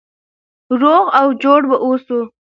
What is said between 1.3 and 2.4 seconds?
جوړ به اوسو.